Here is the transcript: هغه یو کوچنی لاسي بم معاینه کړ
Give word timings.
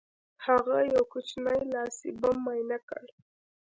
هغه 0.45 0.77
یو 0.93 1.03
کوچنی 1.11 1.61
لاسي 1.73 2.09
بم 2.19 2.35
معاینه 2.43 2.77
کړ 2.89 3.05